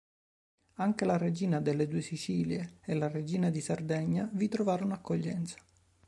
[0.77, 5.57] Anche la regina delle due Sicilie e la regina di Sardegna vi trovarono accoglienza.